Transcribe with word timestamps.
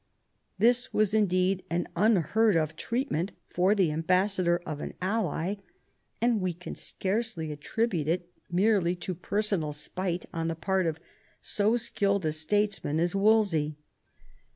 This 0.57 0.91
was 0.91 1.13
indeed 1.13 1.61
an 1.69 1.87
unheard 1.95 2.55
of 2.55 2.75
treatment 2.75 3.33
for 3.49 3.75
the 3.75 3.91
am 3.91 4.01
bassador 4.01 4.59
of 4.65 4.81
an 4.81 4.95
ally, 4.99 5.57
and 6.19 6.41
we 6.41 6.55
can 6.55 6.73
scarcely 6.73 7.51
attribute 7.51 8.07
it 8.07 8.27
merely 8.49 8.95
to 8.95 9.13
personal 9.13 9.73
spite 9.73 10.25
on 10.33 10.47
the 10.47 10.55
part 10.55 10.87
of 10.87 10.99
so 11.39 11.77
skilled 11.77 12.25
a 12.25 12.31
statesman 12.31 12.99
as 12.99 13.13
Wolsey. 13.13 13.77